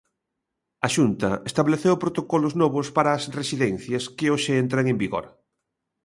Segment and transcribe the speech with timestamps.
[0.85, 5.25] A Xunta estableceu protocolos novos para as residencias, que hoxe entran en vigor.